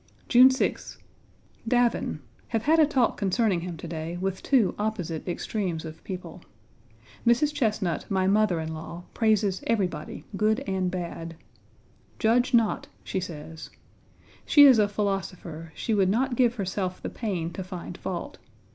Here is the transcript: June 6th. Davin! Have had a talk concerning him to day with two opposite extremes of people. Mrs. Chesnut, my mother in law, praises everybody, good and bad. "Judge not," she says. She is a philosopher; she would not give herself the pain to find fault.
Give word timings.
June 0.27 0.49
6th. 0.49 0.97
Davin! 1.67 2.21
Have 2.47 2.63
had 2.63 2.79
a 2.79 2.87
talk 2.87 3.17
concerning 3.17 3.61
him 3.61 3.77
to 3.77 3.87
day 3.87 4.17
with 4.17 4.41
two 4.41 4.73
opposite 4.79 5.27
extremes 5.27 5.85
of 5.85 6.03
people. 6.03 6.41
Mrs. 7.23 7.53
Chesnut, 7.53 8.09
my 8.09 8.25
mother 8.25 8.59
in 8.59 8.73
law, 8.73 9.03
praises 9.13 9.63
everybody, 9.67 10.25
good 10.35 10.61
and 10.61 10.89
bad. 10.89 11.35
"Judge 12.17 12.51
not," 12.51 12.87
she 13.03 13.19
says. 13.19 13.69
She 14.43 14.63
is 14.63 14.79
a 14.79 14.87
philosopher; 14.87 15.71
she 15.75 15.93
would 15.93 16.09
not 16.09 16.35
give 16.35 16.55
herself 16.55 16.99
the 17.03 17.07
pain 17.07 17.53
to 17.53 17.63
find 17.63 17.95
fault. 17.95 18.39